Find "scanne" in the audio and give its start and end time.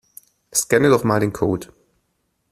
0.51-0.89